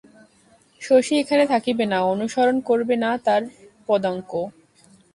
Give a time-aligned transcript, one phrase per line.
[0.81, 3.41] শশী এখানে থাকিবে না, অনুসরণ করবে না তার
[3.89, 4.31] পদাঙ্ক?